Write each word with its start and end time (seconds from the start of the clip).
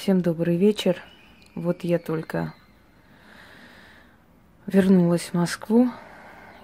Всем 0.00 0.22
добрый 0.22 0.56
вечер. 0.56 0.96
Вот 1.54 1.84
я 1.84 1.98
только 1.98 2.54
вернулась 4.66 5.24
в 5.24 5.34
Москву, 5.34 5.90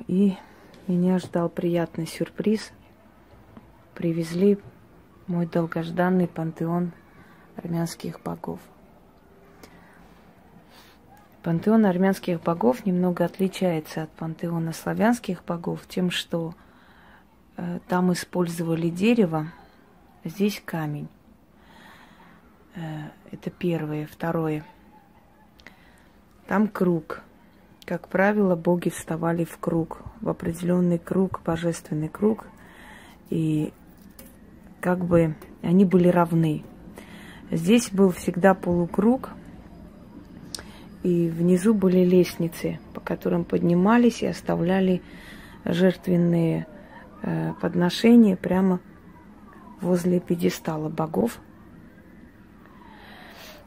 и 0.06 0.38
меня 0.86 1.18
ждал 1.18 1.50
приятный 1.50 2.07
сюрприз. 2.07 2.72
Привезли 3.95 4.59
мой 5.27 5.45
долгожданный 5.45 6.29
пантеон 6.29 6.93
армянских 7.57 8.22
богов. 8.22 8.59
Пантеон 11.43 11.84
армянских 11.84 12.41
богов 12.41 12.87
немного 12.87 13.27
отличается 13.27 14.05
от 14.05 14.11
пантеона 14.12 14.73
славянских 14.73 15.45
богов 15.45 15.87
тем, 15.87 16.11
что 16.11 16.55
э, 17.59 17.80
там 17.87 18.14
использовали 18.14 18.89
дерево, 18.89 19.53
здесь 20.25 20.62
камень. 20.64 21.11
Э, 22.77 23.09
это 23.32 23.51
первое. 23.51 24.06
Второе. 24.06 24.64
Там 26.46 26.69
круг. 26.69 27.23
Как 27.84 28.09
правило, 28.09 28.55
боги 28.55 28.88
вставали 28.88 29.45
в 29.45 29.59
круг, 29.59 30.02
в 30.20 30.28
определенный 30.28 30.98
круг, 30.98 31.41
божественный 31.45 32.09
круг. 32.09 32.46
И 33.30 33.73
как 34.80 35.04
бы 35.04 35.34
они 35.62 35.84
были 35.84 36.09
равны. 36.09 36.65
Здесь 37.51 37.91
был 37.91 38.10
всегда 38.10 38.54
полукруг, 38.54 39.30
и 41.04 41.29
внизу 41.29 41.74
были 41.74 42.04
лестницы, 42.04 42.80
по 42.93 43.01
которым 43.01 43.45
поднимались 43.45 44.23
и 44.23 44.27
оставляли 44.27 45.02
жертвенные 45.65 46.66
э, 47.23 47.52
подношения 47.60 48.37
прямо 48.37 48.80
возле 49.80 50.18
пьедестала 50.18 50.88
богов. 50.88 51.38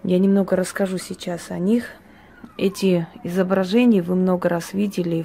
Я 0.03 0.17
немного 0.17 0.55
расскажу 0.55 0.97
сейчас 0.97 1.51
о 1.51 1.59
них. 1.59 1.85
Эти 2.57 3.05
изображения 3.25 4.01
вы 4.01 4.15
много 4.15 4.47
раз 4.47 4.73
видели 4.73 5.23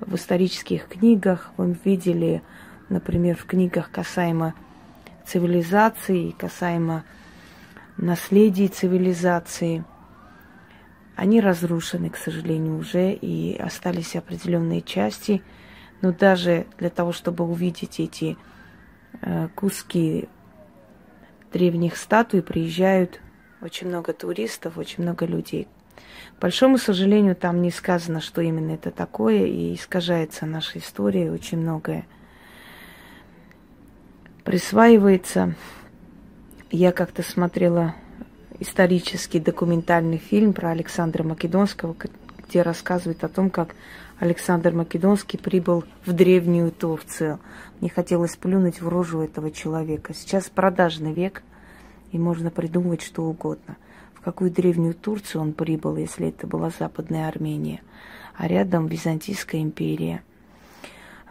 в, 0.00 0.10
в 0.10 0.14
исторических 0.14 0.88
книгах, 0.88 1.50
вы 1.58 1.76
видели, 1.84 2.42
например, 2.88 3.36
в 3.36 3.44
книгах 3.44 3.90
касаемо 3.90 4.54
цивилизации, 5.26 6.30
касаемо 6.30 7.04
наследия 7.98 8.68
цивилизации. 8.68 9.84
Они 11.14 11.38
разрушены, 11.42 12.08
к 12.08 12.16
сожалению, 12.16 12.78
уже, 12.78 13.12
и 13.12 13.58
остались 13.58 14.16
определенные 14.16 14.80
части. 14.80 15.42
Но 16.00 16.12
даже 16.12 16.66
для 16.78 16.88
того, 16.88 17.12
чтобы 17.12 17.44
увидеть 17.44 18.00
эти 18.00 18.38
э, 19.20 19.48
куски 19.54 20.30
древних 21.52 21.98
статуй, 21.98 22.40
приезжают 22.40 23.20
очень 23.60 23.88
много 23.88 24.12
туристов, 24.12 24.78
очень 24.78 25.02
много 25.02 25.26
людей. 25.26 25.68
К 26.36 26.40
большому 26.40 26.78
сожалению, 26.78 27.36
там 27.36 27.60
не 27.60 27.70
сказано, 27.70 28.20
что 28.20 28.40
именно 28.40 28.72
это 28.72 28.90
такое, 28.90 29.44
и 29.46 29.74
искажается 29.74 30.46
наша 30.46 30.78
история, 30.78 31.30
очень 31.30 31.58
многое 31.58 32.06
присваивается. 34.44 35.54
Я 36.70 36.92
как-то 36.92 37.22
смотрела 37.22 37.94
исторический 38.58 39.40
документальный 39.40 40.18
фильм 40.18 40.52
про 40.52 40.70
Александра 40.70 41.22
Македонского, 41.22 41.94
где 42.48 42.62
рассказывает 42.62 43.22
о 43.22 43.28
том, 43.28 43.50
как 43.50 43.74
Александр 44.18 44.72
Македонский 44.72 45.38
прибыл 45.38 45.84
в 46.04 46.12
древнюю 46.12 46.72
Турцию. 46.72 47.38
Мне 47.80 47.90
хотелось 47.90 48.36
плюнуть 48.36 48.80
в 48.80 48.88
рожу 48.88 49.20
этого 49.20 49.50
человека. 49.50 50.14
Сейчас 50.14 50.48
продажный 50.48 51.12
век– 51.12 51.42
и 52.12 52.18
можно 52.18 52.50
придумывать 52.50 53.02
что 53.02 53.24
угодно. 53.24 53.76
В 54.14 54.20
какую 54.22 54.50
древнюю 54.50 54.94
Турцию 54.94 55.40
он 55.42 55.52
прибыл, 55.52 55.96
если 55.96 56.28
это 56.28 56.46
была 56.46 56.70
Западная 56.70 57.28
Армения, 57.28 57.80
а 58.36 58.48
рядом 58.48 58.86
Византийская 58.86 59.62
империя. 59.62 60.22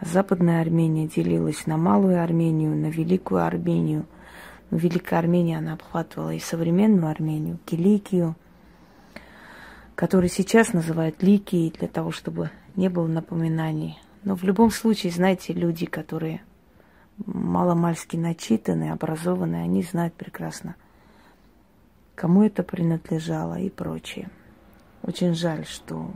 Западная 0.00 0.60
Армения 0.60 1.06
делилась 1.06 1.66
на 1.66 1.76
Малую 1.76 2.22
Армению, 2.22 2.74
на 2.74 2.86
Великую 2.86 3.44
Армению. 3.44 4.06
Но 4.70 4.78
Великая 4.78 5.18
Армения, 5.18 5.58
она 5.58 5.74
обхватывала 5.74 6.32
и 6.32 6.38
современную 6.38 7.10
Армению, 7.10 7.58
Киликию, 7.66 8.34
которую 9.94 10.30
сейчас 10.30 10.72
называют 10.72 11.22
Ликией, 11.22 11.70
для 11.70 11.86
того, 11.86 12.12
чтобы 12.12 12.50
не 12.76 12.88
было 12.88 13.06
напоминаний. 13.06 13.98
Но 14.24 14.34
в 14.34 14.42
любом 14.42 14.70
случае, 14.70 15.12
знаете, 15.12 15.52
люди, 15.52 15.86
которые 15.86 16.40
маломальски 17.26 18.16
начитанные, 18.16 18.92
образованные, 18.92 19.62
они 19.62 19.82
знают 19.82 20.14
прекрасно, 20.14 20.76
кому 22.14 22.42
это 22.42 22.62
принадлежало 22.62 23.58
и 23.58 23.70
прочее. 23.70 24.30
Очень 25.02 25.34
жаль, 25.34 25.66
что 25.66 26.10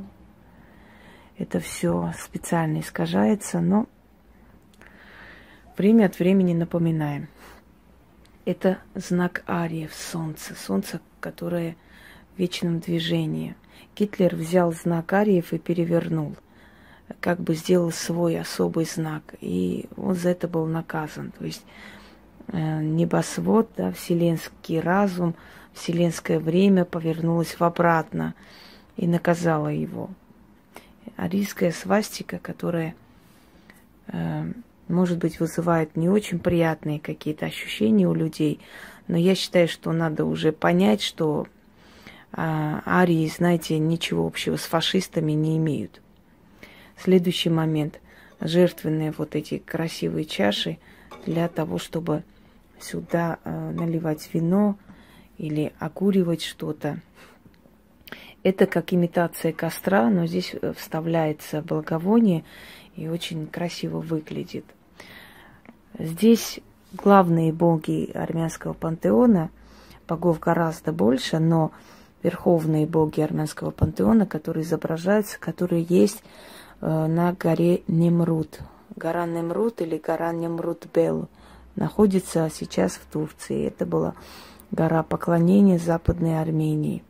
это 1.38 1.60
все 1.60 2.12
специально 2.18 2.80
искажается, 2.80 3.60
но 3.60 3.86
время 5.76 6.06
от 6.06 6.18
времени 6.18 6.54
напоминаем. 6.54 7.28
Это 8.44 8.78
знак 8.94 9.42
Ариев, 9.46 9.94
солнце, 9.94 10.54
солнце, 10.54 11.00
которое 11.20 11.76
в 12.34 12.38
вечном 12.38 12.80
движении. 12.80 13.56
Гитлер 13.96 14.34
взял 14.36 14.72
знак 14.72 15.12
Ариев 15.12 15.52
и 15.52 15.58
перевернул 15.58 16.36
как 17.20 17.40
бы 17.40 17.54
сделал 17.54 17.92
свой 17.92 18.38
особый 18.38 18.86
знак, 18.86 19.34
и 19.40 19.86
он 19.96 20.14
за 20.14 20.30
это 20.30 20.48
был 20.48 20.66
наказан. 20.66 21.32
То 21.38 21.44
есть 21.44 21.64
э, 22.48 22.82
небосвод, 22.82 23.70
да, 23.76 23.92
вселенский 23.92 24.80
разум, 24.80 25.34
вселенское 25.72 26.38
время 26.38 26.84
повернулось 26.84 27.58
в 27.58 27.64
обратно 27.64 28.34
и 28.96 29.06
наказало 29.06 29.68
его. 29.68 30.10
Арийская 31.16 31.72
свастика, 31.72 32.38
которая, 32.38 32.94
э, 34.08 34.52
может 34.88 35.18
быть, 35.18 35.40
вызывает 35.40 35.96
не 35.96 36.08
очень 36.08 36.38
приятные 36.38 37.00
какие-то 37.00 37.46
ощущения 37.46 38.08
у 38.08 38.14
людей, 38.14 38.60
но 39.08 39.16
я 39.18 39.34
считаю, 39.34 39.68
что 39.68 39.92
надо 39.92 40.24
уже 40.24 40.52
понять, 40.52 41.02
что 41.02 41.46
э, 42.32 42.36
арии, 42.36 43.28
знаете, 43.28 43.78
ничего 43.78 44.26
общего 44.26 44.56
с 44.56 44.62
фашистами 44.62 45.32
не 45.32 45.58
имеют. 45.58 46.00
Следующий 46.96 47.50
момент. 47.50 48.00
Жертвенные 48.40 49.12
вот 49.16 49.34
эти 49.36 49.58
красивые 49.58 50.24
чаши 50.24 50.78
для 51.26 51.48
того, 51.48 51.78
чтобы 51.78 52.24
сюда 52.80 53.38
э, 53.44 53.70
наливать 53.70 54.28
вино 54.32 54.76
или 55.38 55.72
окуривать 55.78 56.42
что-то. 56.42 57.00
Это 58.42 58.66
как 58.66 58.92
имитация 58.92 59.52
костра, 59.52 60.10
но 60.10 60.26
здесь 60.26 60.54
э, 60.60 60.72
вставляется 60.76 61.62
благовоние 61.62 62.44
и 62.96 63.08
очень 63.08 63.46
красиво 63.46 64.00
выглядит. 64.00 64.64
Здесь 65.98 66.60
главные 66.92 67.52
боги 67.52 68.10
армянского 68.12 68.72
пантеона, 68.72 69.50
богов 70.06 70.40
гораздо 70.40 70.92
больше, 70.92 71.38
но 71.38 71.72
верховные 72.22 72.86
боги 72.86 73.20
армянского 73.20 73.70
пантеона, 73.70 74.26
которые 74.26 74.64
изображаются, 74.64 75.38
которые 75.38 75.82
есть 75.82 76.22
на 76.80 77.32
горе 77.32 77.82
Немрут. 77.88 78.60
Гора 78.96 79.26
Немрут 79.26 79.80
или 79.80 79.98
гора 79.98 80.32
Немрут-Бел 80.32 81.28
находится 81.76 82.48
сейчас 82.52 82.92
в 82.94 83.06
Турции. 83.10 83.66
Это 83.66 83.86
была 83.86 84.14
гора 84.70 85.02
поклонения 85.02 85.78
Западной 85.78 86.40
Армении. 86.40 87.02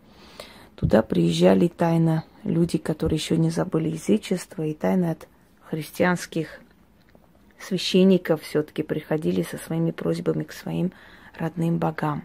Туда 0.76 1.02
приезжали 1.02 1.68
тайно 1.68 2.24
люди, 2.42 2.78
которые 2.78 3.18
еще 3.18 3.36
не 3.36 3.50
забыли 3.50 3.90
язычество, 3.90 4.62
и 4.62 4.74
тайно 4.74 5.12
от 5.12 5.28
христианских 5.62 6.60
священников 7.58 8.42
все-таки 8.42 8.82
приходили 8.82 9.42
со 9.42 9.56
своими 9.56 9.90
просьбами 9.90 10.44
к 10.44 10.52
своим 10.52 10.92
родным 11.38 11.78
богам. 11.78 12.24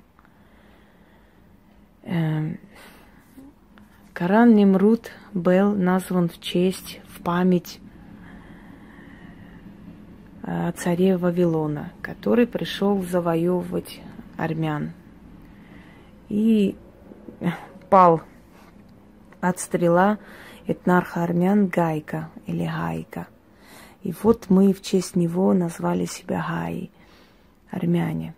Эм, 2.03 2.59
Коран 4.13 4.55
Немрут 4.55 5.11
был 5.33 5.73
назван 5.75 6.27
в 6.27 6.41
честь, 6.41 6.99
в 7.19 7.23
память 7.23 7.79
э, 10.43 10.71
царе 10.77 11.17
Вавилона, 11.17 11.91
который 12.01 12.47
пришел 12.47 13.03
завоевывать 13.03 13.99
армян. 14.37 14.93
И 16.29 16.77
пал 17.89 18.21
от 19.41 19.59
стрела 19.59 20.17
этнарха 20.67 21.23
армян 21.23 21.67
Гайка 21.67 22.29
или 22.45 22.65
Гайка. 22.65 23.27
И 24.03 24.13
вот 24.23 24.49
мы 24.49 24.73
в 24.73 24.81
честь 24.81 25.15
него 25.15 25.53
назвали 25.53 26.05
себя 26.05 26.45
Гаи, 26.47 26.89
армяне. 27.69 28.33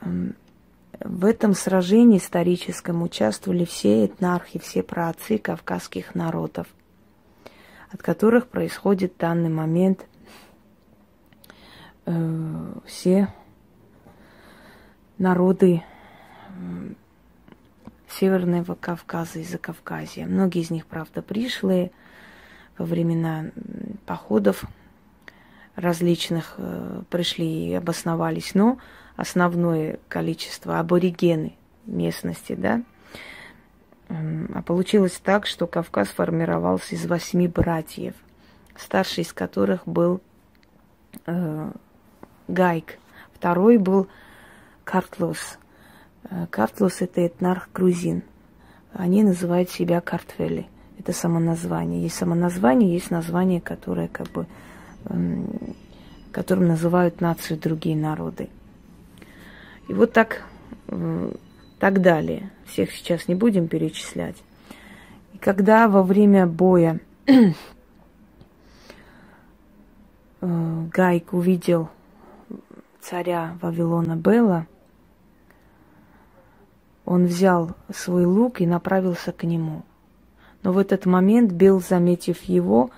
Эм, 0.00 0.34
в 0.98 1.24
этом 1.24 1.54
сражении 1.54 2.18
историческом 2.18 3.02
участвовали 3.02 3.64
все 3.64 4.06
этнархи, 4.06 4.58
все 4.58 4.82
праотцы 4.82 5.38
кавказских 5.38 6.14
народов, 6.14 6.66
от 7.92 8.02
которых 8.02 8.48
происходит 8.48 9.14
в 9.14 9.18
данный 9.18 9.50
момент 9.50 10.06
э, 12.06 12.72
все 12.86 13.28
народы 15.18 15.82
Северного 18.08 18.74
Кавказа 18.74 19.38
и 19.38 19.44
Закавказья. 19.44 20.26
Многие 20.26 20.62
из 20.62 20.70
них, 20.70 20.86
правда, 20.86 21.22
пришли 21.22 21.92
во 22.76 22.84
времена 22.84 23.46
походов 24.06 24.64
различных, 25.76 26.54
э, 26.58 27.02
пришли 27.10 27.68
и 27.68 27.74
обосновались, 27.74 28.54
но 28.54 28.78
основное 29.16 29.98
количество 30.08 30.78
аборигены 30.78 31.56
местности, 31.86 32.54
да. 32.54 32.82
А 34.10 34.62
получилось 34.62 35.20
так, 35.22 35.46
что 35.46 35.68
Кавказ 35.68 36.08
формировался 36.08 36.96
из 36.96 37.06
восьми 37.06 37.46
братьев, 37.46 38.14
старший 38.76 39.22
из 39.22 39.32
которых 39.32 39.86
был 39.86 40.20
э, 41.26 41.70
Гайк, 42.48 42.98
второй 43.32 43.78
был 43.78 44.08
Картлос. 44.82 45.58
Э, 46.24 46.46
Картлос– 46.50 46.96
это 47.02 47.24
этнарх 47.24 47.68
грузин. 47.72 48.24
Они 48.92 49.22
называют 49.22 49.70
себя 49.70 50.00
картвели. 50.00 50.66
Это 50.98 51.12
самоназвание. 51.12 52.02
Есть 52.02 52.16
самоназвание, 52.16 52.92
есть 52.92 53.12
название, 53.12 53.60
которое 53.60 54.08
как 54.08 54.26
бы, 54.32 54.46
эм, 55.04 55.76
которым 56.32 56.66
называют 56.66 57.20
нацию 57.20 57.60
другие 57.60 57.96
народы. 57.96 58.48
И 59.88 59.94
вот 59.94 60.12
так, 60.12 60.42
э, 60.88 61.32
так 61.80 62.02
далее. 62.02 62.50
Всех 62.66 62.92
сейчас 62.92 63.26
не 63.26 63.34
будем 63.34 63.66
перечислять. 63.66 64.36
И 65.32 65.38
когда 65.38 65.88
во 65.88 66.02
время 66.02 66.46
боя 66.46 67.00
э, 67.26 67.52
Гайк 70.40 71.32
увидел 71.32 71.88
царя 73.00 73.56
Вавилона 73.62 74.14
Бела, 74.14 74.66
он 77.06 77.24
взял 77.24 77.70
свой 77.92 78.26
лук 78.26 78.60
и 78.60 78.66
направился 78.66 79.32
к 79.32 79.44
нему. 79.44 79.82
Но 80.62 80.72
в 80.72 80.78
этот 80.78 81.06
момент 81.06 81.50
Бел, 81.50 81.80
заметив 81.80 82.42
его, 82.42 82.90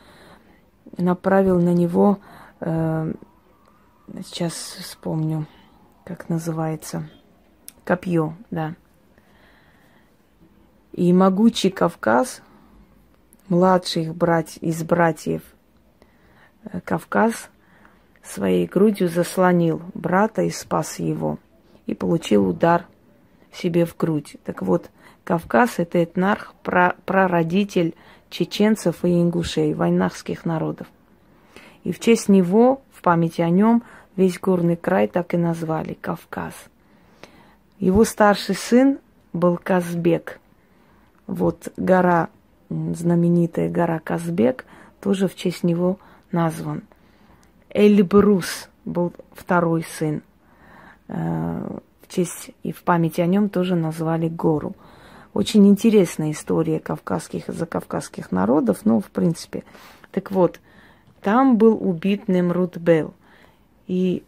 направил 0.99 1.61
на 1.61 1.73
него, 1.73 2.19
э, 2.59 3.13
сейчас 4.27 4.55
вспомню, 4.55 5.47
как 6.05 6.29
называется, 6.29 7.09
копье, 7.85 8.35
да. 8.51 8.75
И 10.93 11.13
могучий 11.13 11.71
Кавказ, 11.71 12.43
младших 13.49 14.15
брать, 14.15 14.59
из 14.61 14.83
братьев 14.83 15.43
э, 16.65 16.81
Кавказ, 16.81 17.49
своей 18.23 18.67
грудью 18.67 19.09
заслонил 19.09 19.83
брата 19.95 20.43
и 20.43 20.51
спас 20.51 20.99
его, 20.99 21.39
и 21.87 21.95
получил 21.95 22.49
удар 22.49 22.87
себе 23.53 23.85
в 23.85 23.97
грудь. 23.97 24.37
Так 24.45 24.63
вот, 24.63 24.91
Кавказ– 25.25 25.75
это 25.79 26.03
этнарх, 26.03 26.55
прародитель 26.63 27.95
чеченцев 28.29 29.05
и 29.05 29.09
ингушей, 29.09 29.75
войнахских 29.75 30.45
народов. 30.45 30.89
И 31.85 31.93
в 31.93 32.01
честь 32.01 32.29
него, 32.29 32.83
в 32.93 33.03
память 33.03 33.41
о 33.41 33.49
нем, 33.49 33.83
весь 34.17 34.39
горный 34.39 34.77
край 34.77 35.09
так 35.09 35.35
и 35.35 35.37
назвали– 35.37 35.95
Кавказ. 36.01 36.55
Его 37.83 38.05
старший 38.05 38.55
сын 38.55 39.01
был 39.33 39.59
Казбек. 39.61 40.39
Вот 41.27 41.73
гора, 41.77 42.29
знаменитая 42.69 43.69
гора 43.69 43.99
Казбек, 43.99 44.67
тоже 45.01 45.27
в 45.27 45.35
честь 45.35 45.65
него 45.65 45.99
назван. 46.31 46.85
Эльбрус 47.71 48.69
был 48.85 49.13
второй 49.33 49.85
сын 49.99 50.23
э, 51.09 51.79
честь 52.07 52.53
и 52.63 52.71
в 52.71 52.85
память 52.85 53.19
о 53.19 53.27
нем 53.27 53.49
тоже 53.49 53.75
назвали 53.75 54.29
гору. 54.29 54.77
Очень 55.35 55.67
интересная 55.67 56.31
история 56.31 56.79
кавказских 56.79 57.49
и 57.49 57.53
закавказских 57.53 58.31
народов, 58.31 58.83
ну, 58.85 59.01
в 59.01 59.11
принципе. 59.11 59.65
Так 60.13 60.31
вот, 60.31 60.61
там 61.21 61.57
был 61.57 61.77
убит 61.85 62.29
Немрут 62.29 62.77
Бел. 62.77 63.13
И 63.89 64.23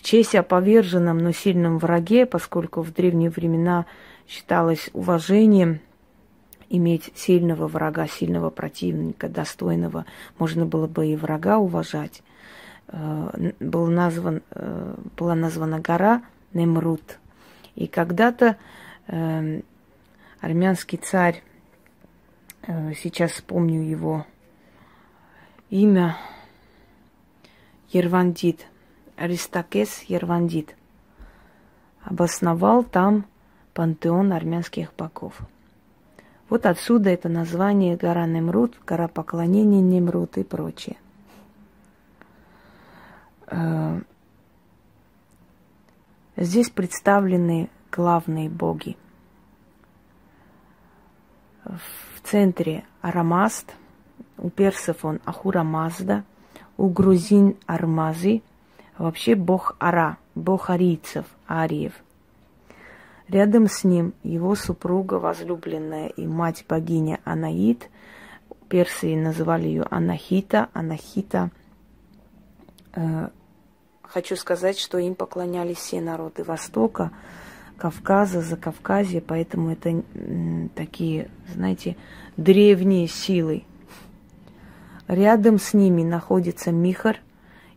в 0.00 0.02
честь 0.02 0.34
о 0.34 0.42
поверженном, 0.42 1.18
но 1.18 1.30
сильном 1.30 1.78
враге, 1.78 2.24
поскольку 2.24 2.80
в 2.80 2.90
древние 2.90 3.28
времена 3.28 3.84
считалось 4.26 4.88
уважением 4.94 5.80
иметь 6.70 7.12
сильного 7.14 7.68
врага, 7.68 8.06
сильного 8.06 8.48
противника, 8.48 9.28
достойного, 9.28 10.06
можно 10.38 10.64
было 10.64 10.86
бы 10.86 11.08
и 11.08 11.16
врага 11.16 11.58
уважать, 11.58 12.22
э, 12.88 13.52
был 13.60 13.88
назван, 13.88 14.42
э, 14.52 14.94
была 15.18 15.34
названа 15.34 15.80
гора 15.80 16.22
Немрут. 16.54 17.18
И 17.74 17.86
когда-то 17.86 18.56
э, 19.06 19.60
армянский 20.40 20.96
царь, 20.96 21.42
сейчас 22.66 23.32
вспомню 23.32 23.82
его 23.82 24.26
имя, 25.68 26.16
Ервандит, 27.90 28.66
Аристакес 29.20 30.02
Ервандит, 30.08 30.74
обосновал 32.02 32.82
там 32.82 33.26
пантеон 33.74 34.32
армянских 34.32 34.94
богов. 34.94 35.38
Вот 36.48 36.64
отсюда 36.64 37.10
это 37.10 37.28
название 37.28 37.96
гора 37.96 38.26
Немрут, 38.26 38.78
гора 38.86 39.08
поклонения 39.08 39.82
Немрут 39.82 40.38
и 40.38 40.42
прочее. 40.42 40.96
Э, 43.48 44.00
Здесь 46.36 46.70
представлены 46.70 47.68
главные 47.92 48.48
боги. 48.48 48.96
В 51.62 52.22
центре 52.22 52.84
Арамаст, 53.02 53.74
у 54.38 54.48
персов 54.48 55.04
он 55.04 55.20
Ахура 55.26 55.62
Мазда, 55.62 56.24
у 56.78 56.88
грузин 56.88 57.58
Армази, 57.66 58.42
вообще 59.00 59.34
бог 59.34 59.76
Ара, 59.78 60.18
бог 60.34 60.70
арийцев, 60.70 61.24
ариев. 61.48 61.92
Рядом 63.28 63.66
с 63.68 63.84
ним 63.84 64.12
его 64.22 64.54
супруга, 64.54 65.14
возлюбленная 65.14 66.08
и 66.08 66.26
мать 66.26 66.64
богиня 66.68 67.20
Анаид, 67.24 67.88
персы 68.68 69.16
называли 69.16 69.68
ее 69.68 69.86
Анахита, 69.90 70.68
Анахита 70.72 71.50
э, 72.92 73.28
Хочу 74.02 74.34
сказать, 74.34 74.76
что 74.76 74.98
им 74.98 75.14
поклонялись 75.14 75.78
все 75.78 76.00
народы 76.00 76.42
Востока, 76.42 77.12
Кавказа, 77.78 78.40
Закавказья, 78.40 79.22
поэтому 79.24 79.70
это 79.70 80.02
такие, 80.74 81.30
знаете, 81.54 81.96
древние 82.36 83.06
силы. 83.06 83.62
Рядом 85.06 85.60
с 85.60 85.72
ними 85.74 86.02
находится 86.02 86.72
Михар 86.72 87.20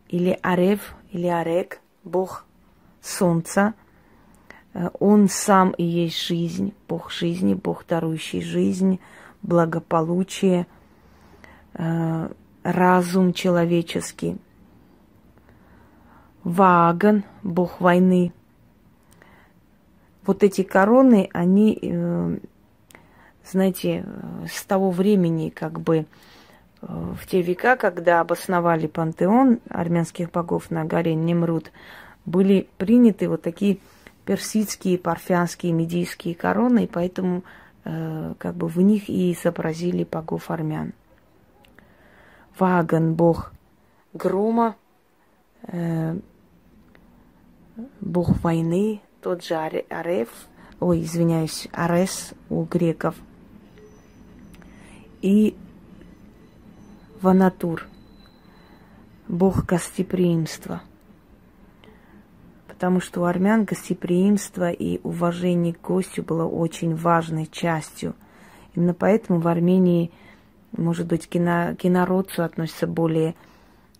или 0.09 0.37
Арев, 0.41 0.95
или 1.13 1.69
бог 2.03 2.45
солнца. 3.01 3.73
Э, 4.73 4.89
он 4.99 5.29
сам 5.29 5.71
и 5.71 5.83
есть 5.83 6.19
жизнь, 6.19 6.73
бог 6.87 7.11
жизни, 7.11 7.53
бог 7.53 7.85
дарующий 7.87 8.41
жизнь, 8.41 8.99
благополучие, 9.41 10.67
э, 11.75 12.29
разум 12.63 13.33
человеческий– 13.33 14.37
Ваган, 16.43 17.23
бог 17.41 17.79
войны. 17.79 18.33
Вот 20.25 20.43
эти 20.43 20.63
короны, 20.63 21.29
они, 21.33 21.77
э, 21.81 22.37
знаете, 23.45 24.05
с 24.49 24.63
того 24.65 24.91
времени, 24.91 25.49
как 25.49 25.79
бы 25.79 26.05
в 26.87 27.25
те 27.27 27.41
века, 27.41 27.75
когда 27.75 28.19
обосновали 28.19 28.87
пантеон 28.87 29.59
армянских 29.69 30.31
богов 30.31 30.69
на 30.69 30.85
горе 30.85 31.15
Немрут, 31.15 31.71
были 32.25 32.67
приняты 32.77 33.29
вот 33.29 33.41
такие 33.41 33.79
персидские, 34.25 34.97
парфянские, 34.97 35.73
медийские 35.73 36.35
короны, 36.35 36.85
и 36.85 36.87
поэтому 36.87 37.43
э, 37.85 38.33
как 38.37 38.55
бы 38.55 38.67
в 38.67 38.77
них 38.77 39.09
и 39.09 39.33
изобразили 39.33 40.03
богов 40.03 40.51
армян. 40.51 40.93
Ваган, 42.57 43.15
бог 43.15 43.51
грома, 44.13 44.75
бог 47.99 48.43
войны, 48.43 49.01
тот 49.21 49.43
же 49.43 49.55
Ареф, 49.55 50.29
ой, 50.79 51.01
извиняюсь, 51.01 51.67
Арес 51.71 52.33
у 52.49 52.63
греков. 52.63 53.15
И 55.21 55.55
Ванатур, 57.23 57.87
бог 59.29 59.65
гостеприимства. 59.65 60.81
Потому 62.67 62.99
что 62.99 63.21
у 63.21 63.23
армян 63.23 63.63
гостеприимство 63.63 64.69
и 64.69 64.99
уважение 65.03 65.73
к 65.73 65.79
гостю 65.79 66.21
было 66.21 66.43
очень 66.43 66.93
важной 66.95 67.47
частью. 67.47 68.13
Именно 68.75 68.93
поэтому 68.93 69.39
в 69.39 69.47
Армении, 69.47 70.11
может 70.73 71.07
быть, 71.07 71.27
к 71.27 71.37
инородцу 71.37 72.43
относятся 72.43 72.87
более 72.87 73.35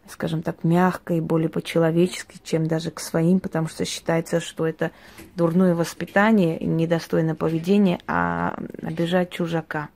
скажем 0.10 0.42
так, 0.42 0.66
мягко 0.66 1.14
и 1.14 1.22
более 1.22 1.48
по-человечески, 1.48 2.42
чем 2.44 2.68
даже 2.68 2.92
к 2.92 3.00
своим, 3.00 3.40
потому 3.40 3.70
что 3.70 3.86
считается, 3.86 4.42
что 4.42 4.68
это 4.68 4.92
дурное 5.38 5.76
воспитание, 5.76 6.60
недостойное 6.60 7.36
поведение, 7.36 8.00
а 8.06 8.54
обижать 8.82 9.30
чужака. 9.30 9.88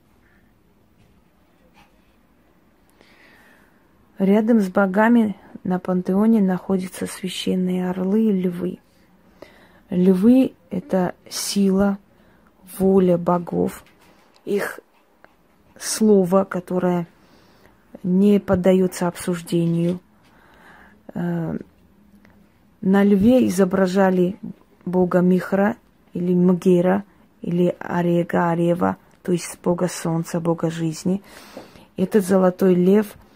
Рядом 4.18 4.60
с 4.60 4.68
богами 4.68 5.36
на 5.62 5.78
пантеоне 5.78 6.40
находятся 6.40 7.06
священные 7.06 7.88
орлы 7.88 8.24
и 8.24 8.32
львы. 8.32 8.78
Львы– 9.90 10.54
это 10.70 11.14
сила, 11.30 11.98
воля 12.78 13.16
богов, 13.16 13.84
их 14.44 14.80
слово, 15.78 16.44
которое 16.44 17.06
не 18.02 18.40
поддается 18.40 19.06
обсуждению. 19.06 20.00
Э, 21.14 21.56
на 22.80 23.04
льве 23.04 23.46
изображали 23.46 24.36
бога 24.84 25.20
Михра 25.20 25.76
или 26.12 26.34
Мгера 26.34 27.04
или 27.40 27.76
Арега 27.78 28.50
Арева, 28.50 28.96
то 29.22 29.30
есть 29.30 29.58
бога 29.62 29.86
солнца, 29.86 30.40
бога 30.40 30.70
жизни. 30.70 31.22
Этот 31.96 32.26
золотой 32.26 32.74
лев– 32.74 33.14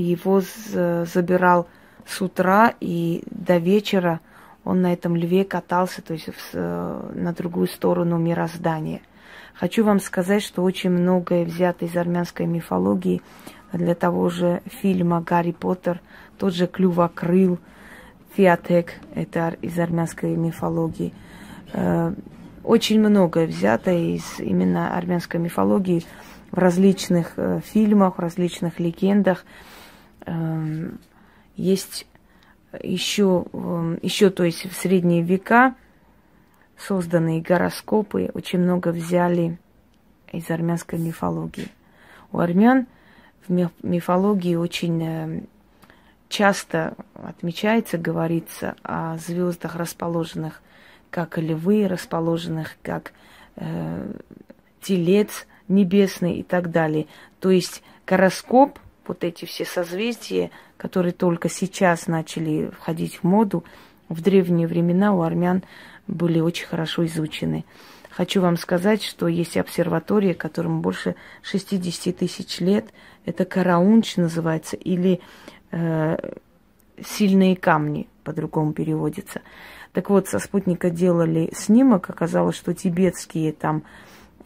его 0.00 0.42
забирал 1.04 1.68
с 2.06 2.20
утра 2.22 2.74
и 2.80 3.22
до 3.30 3.58
вечера 3.58 4.20
он 4.64 4.82
на 4.82 4.92
этом 4.92 5.16
льве 5.16 5.44
катался, 5.44 6.02
то 6.02 6.12
есть 6.12 6.28
в, 6.28 6.54
на 6.54 7.32
другую 7.32 7.68
сторону 7.68 8.18
мироздания. 8.18 9.00
Хочу 9.54 9.84
вам 9.84 10.00
сказать, 10.00 10.42
что 10.42 10.62
очень 10.62 10.90
многое 10.90 11.44
взято 11.44 11.84
из 11.84 11.96
армянской 11.96 12.46
мифологии 12.46 13.22
для 13.72 13.94
того 13.94 14.28
же 14.28 14.62
фильма 14.66 15.20
«Гарри 15.20 15.52
Поттер», 15.52 16.00
тот 16.38 16.52
же 16.52 16.66
«Клювокрыл», 16.66 17.58
«Фиатек»– 18.34 18.94
это 19.14 19.56
из 19.62 19.78
армянской 19.78 20.36
мифологии. 20.36 21.14
Э, 21.72 22.12
очень 22.64 23.00
многое 23.00 23.46
взято 23.46 23.92
из 23.92 24.40
именно 24.40 24.96
армянской 24.96 25.40
мифологии 25.40 26.04
в 26.50 26.58
различных 26.58 27.32
э, 27.36 27.60
фильмах, 27.64 28.16
в 28.16 28.20
различных 28.20 28.78
легендах– 28.78 29.44
есть 31.56 32.06
еще, 32.82 33.44
эм, 33.52 33.98
еще, 34.02 34.30
то 34.30 34.44
есть 34.44 34.66
в 34.66 34.72
средние 34.74 35.22
века 35.22 35.74
созданные 36.76 37.40
гороскопы 37.40 38.30
очень 38.34 38.58
много 38.58 38.88
взяли 38.88 39.58
из 40.32 40.50
армянской 40.50 40.98
мифологии. 40.98 41.68
У 42.32 42.38
армян 42.38 42.86
в 43.46 43.70
мифологии 43.82 44.56
очень 44.56 45.02
эм, 45.02 45.48
часто 46.28 46.94
отмечается, 47.14 47.98
говорится 47.98 48.74
о 48.82 49.16
звездах, 49.18 49.76
расположенных 49.76 50.60
как 51.10 51.38
львы, 51.38 51.88
расположенных 51.88 52.76
как 52.82 53.12
э, 53.56 54.12
телец 54.82 55.46
небесный 55.68 56.34
и 56.34 56.42
так 56.42 56.70
далее. 56.70 57.06
То 57.40 57.50
есть 57.50 57.82
гороскоп 58.06 58.78
вот 59.08 59.24
эти 59.24 59.44
все 59.44 59.64
созвездия, 59.64 60.50
которые 60.76 61.12
только 61.12 61.48
сейчас 61.48 62.06
начали 62.06 62.70
входить 62.70 63.16
в 63.16 63.24
моду, 63.24 63.64
в 64.08 64.20
древние 64.20 64.66
времена 64.66 65.14
у 65.14 65.22
армян 65.22 65.62
были 66.06 66.40
очень 66.40 66.66
хорошо 66.66 67.04
изучены. 67.06 67.64
Хочу 68.10 68.40
вам 68.40 68.56
сказать, 68.56 69.02
что 69.02 69.28
есть 69.28 69.56
обсерватория, 69.56 70.32
которому 70.32 70.80
больше 70.80 71.16
60 71.42 72.16
тысяч 72.16 72.60
лет. 72.60 72.86
Это 73.26 73.44
Караунч 73.44 74.16
называется, 74.16 74.76
или 74.76 75.20
э, 75.70 76.16
сильные 77.04 77.56
камни, 77.56 78.08
по-другому 78.24 78.72
переводится. 78.72 79.42
Так 79.92 80.08
вот, 80.08 80.28
со 80.28 80.38
спутника 80.38 80.88
делали 80.88 81.50
снимок, 81.54 82.08
оказалось, 82.08 82.56
что 82.56 82.72
тибетские 82.72 83.52
там 83.52 83.82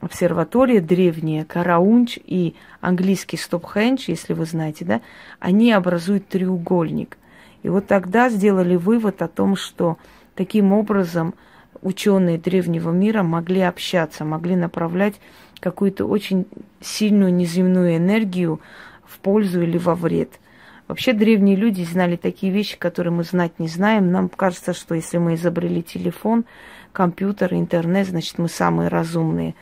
обсерватория 0.01 0.81
древняя, 0.81 1.45
Караунч 1.45 2.19
и 2.25 2.55
английский 2.81 3.37
Стопхендж, 3.37 4.05
если 4.09 4.33
вы 4.33 4.47
знаете, 4.47 4.85
да, 4.85 5.01
они 5.39 5.73
образуют 5.73 6.29
треугольник. 6.29 7.19
И 7.63 7.69
вот 7.69 7.87
тогда 7.87 8.31
сделали 8.31 8.77
вывод 8.77 9.23
о 9.23 9.29
том, 9.29 9.57
что 9.57 9.99
таким 10.35 10.73
образом 10.73 11.35
ученые 11.83 12.39
древнего 12.39 12.91
мира 12.91 13.23
могли 13.23 13.61
общаться, 13.61 14.25
могли 14.25 14.57
направлять 14.57 15.21
какую-то 15.61 16.07
очень 16.07 16.47
сильную 16.81 17.33
неземную 17.35 17.97
энергию 17.97 18.61
в 19.05 19.19
пользу 19.19 19.63
или 19.63 19.77
во 19.77 19.95
вред. 19.95 20.41
Вообще 20.89 21.13
древние 21.13 21.55
люди 21.55 21.85
знали 21.85 22.17
такие 22.17 22.53
вещи, 22.53 22.77
которые 22.77 23.13
мы 23.13 23.23
знать 23.23 23.59
не 23.59 23.69
знаем. 23.69 24.11
Нам 24.11 24.29
кажется, 24.29 24.73
что 24.73 24.95
если 24.95 25.19
мы 25.19 25.35
изобрели 25.35 25.83
телефон, 25.83 26.45
компьютер, 26.93 27.55
интернет, 27.55 28.09
значит 28.09 28.39
мы 28.39 28.49
самые 28.49 28.89
разумные. 28.89 29.55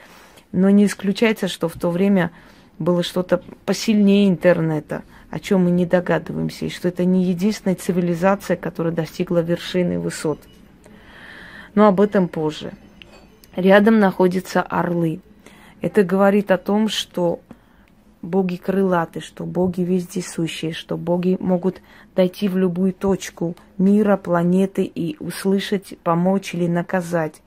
Но 0.53 0.71
не 0.71 0.87
исключается, 0.87 1.49
что 1.49 1.69
в 1.69 1.75
то 1.75 1.91
время 1.91 2.31
было 2.79 3.03
что-то 3.03 3.43
посильнее 3.65 4.29
интернета, 4.29 5.03
о 5.31 5.41
чем 5.41 5.65
мы 5.65 5.71
не 5.71 5.85
догадываемся, 5.85 6.67
и 6.67 6.71
что 6.71 6.89
это 6.89 7.05
не 7.05 7.25
единственная 7.25 7.77
цивилизация, 7.77 8.57
которая 8.57 8.93
достигла 8.93 9.41
вершины 9.41 9.99
высот. 9.99 10.41
Но 11.75 11.87
об 11.87 12.01
этом 12.01 12.29
позже. 12.29 12.73
Рядом 13.57 13.99
находятся 13.99 14.63
орлы. 14.63 15.21
Это 15.81 16.03
говорит 16.03 16.51
о 16.51 16.59
том, 16.59 16.89
что 16.89 17.41
боги 18.23 18.57
крылаты, 18.57 19.21
что 19.21 19.45
боги 19.45 19.83
вездесущие, 19.83 20.73
что 20.73 20.97
боги 20.97 21.37
могут 21.41 21.81
дойти 22.17 22.49
в 22.49 22.57
любую 22.57 22.93
точку 22.93 23.57
мира, 23.77 24.17
планеты 24.17 24.85
и 24.85 25.17
услышать, 25.21 25.99
помочь 26.03 26.55
или 26.55 26.67
наказать. 26.67 27.43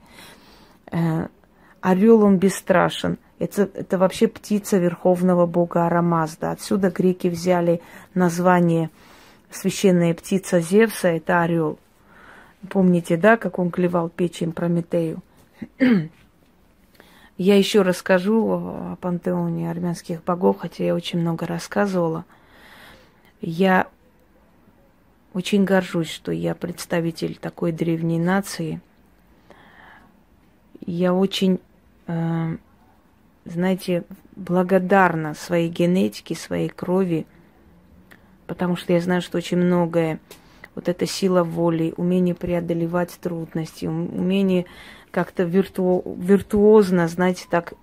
Орел 1.82 2.22
он 2.22 2.38
бесстрашен. 2.38 3.18
Это, 3.40 3.68
это 3.74 3.98
вообще 3.98 4.28
птица 4.28 4.78
верховного 4.78 5.46
бога 5.46 5.84
Арамазда. 5.86 6.52
Отсюда 6.52 6.90
греки 6.90 7.26
взяли 7.26 7.82
название 8.14 8.88
священная 9.50 10.14
птица 10.14 10.60
Зевса, 10.60 11.08
это 11.08 11.42
орел. 11.42 11.78
Помните, 12.70 13.16
да, 13.16 13.36
как 13.36 13.58
он 13.58 13.72
клевал 13.72 14.08
печень 14.08 14.52
Прометею? 14.52 15.22
Я 17.36 17.58
еще 17.58 17.82
расскажу 17.82 18.48
о 18.48 18.96
пантеоне 19.00 19.68
армянских 19.68 20.22
богов, 20.22 20.58
хотя 20.60 20.84
я 20.84 20.94
очень 20.94 21.18
много 21.18 21.46
рассказывала. 21.46 22.24
Я 23.40 23.88
очень 25.32 25.64
горжусь, 25.64 26.10
что 26.10 26.30
я 26.30 26.54
представитель 26.54 27.36
такой 27.36 27.72
древней 27.72 28.20
нации. 28.20 28.80
Я 30.86 31.14
очень 31.14 31.58
знаете, 33.44 34.04
благодарна 34.36 35.34
своей 35.34 35.68
генетике, 35.68 36.34
своей 36.34 36.68
крови, 36.68 37.26
потому 38.46 38.76
что 38.76 38.92
я 38.92 39.00
знаю, 39.00 39.22
что 39.22 39.38
очень 39.38 39.58
многое, 39.58 40.20
вот 40.74 40.88
эта 40.88 41.06
сила 41.06 41.42
воли, 41.42 41.92
умение 41.96 42.34
преодолевать 42.34 43.18
трудности, 43.20 43.86
умение 43.86 44.66
как-то 45.10 45.42
вирту, 45.42 46.02
виртуозно, 46.18 47.08
знаете, 47.08 47.46
так 47.50 47.74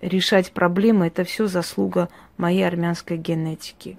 решать 0.00 0.52
проблемы, 0.52 1.08
это 1.08 1.24
все 1.24 1.46
заслуга 1.46 2.08
моей 2.36 2.66
армянской 2.66 3.18
генетики. 3.18 3.98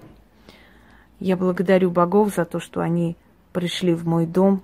Я 1.20 1.36
благодарю 1.36 1.90
богов 1.90 2.34
за 2.34 2.44
то, 2.44 2.58
что 2.58 2.80
они 2.80 3.16
пришли 3.52 3.94
в 3.94 4.06
мой 4.06 4.26
дом. 4.26 4.62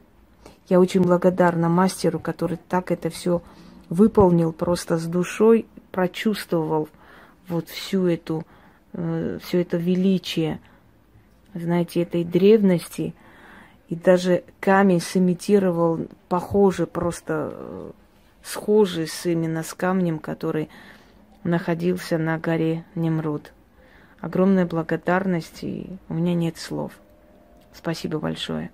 Я 0.68 0.80
очень 0.80 1.02
благодарна 1.02 1.68
мастеру, 1.68 2.18
который 2.18 2.58
так 2.68 2.90
это 2.90 3.10
все 3.10 3.42
выполнил 3.88 4.52
просто 4.52 4.98
с 4.98 5.06
душой, 5.06 5.66
прочувствовал 5.92 6.88
вот 7.48 7.68
всю 7.68 8.06
эту, 8.06 8.44
э, 8.92 9.38
все 9.42 9.60
это 9.62 9.76
величие, 9.76 10.60
знаете, 11.54 12.02
этой 12.02 12.24
древности, 12.24 13.14
и 13.88 13.94
даже 13.94 14.44
камень 14.60 15.00
сымитировал, 15.00 16.06
похоже, 16.28 16.86
просто 16.86 17.50
э, 17.52 17.90
схожий 18.42 19.06
с 19.06 19.24
именно 19.26 19.62
с 19.62 19.72
камнем, 19.72 20.18
который 20.18 20.68
находился 21.42 22.18
на 22.18 22.38
горе 22.38 22.84
Немруд. 22.94 23.52
Огромная 24.20 24.66
благодарность, 24.66 25.62
и 25.62 25.96
у 26.08 26.14
меня 26.14 26.34
нет 26.34 26.58
слов. 26.58 26.92
Спасибо 27.72 28.18
большое. 28.18 28.70